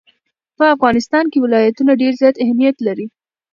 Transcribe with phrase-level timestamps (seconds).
[0.57, 3.05] په افغانستان کې ولایتونه ډېر زیات اهمیت لري.